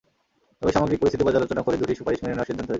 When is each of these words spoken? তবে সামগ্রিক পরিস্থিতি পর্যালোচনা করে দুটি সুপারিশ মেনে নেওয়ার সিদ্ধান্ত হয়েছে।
তবে 0.59 0.71
সামগ্রিক 0.77 0.99
পরিস্থিতি 1.01 1.25
পর্যালোচনা 1.27 1.61
করে 1.65 1.79
দুটি 1.81 1.93
সুপারিশ 1.99 2.19
মেনে 2.21 2.31
নেওয়ার 2.33 2.47
সিদ্ধান্ত 2.49 2.59
হয়েছে। 2.67 2.69